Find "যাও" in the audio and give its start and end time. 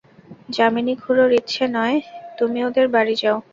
3.21-3.37